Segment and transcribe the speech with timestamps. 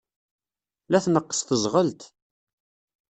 [0.91, 2.01] La tneqqes teẓɣelt.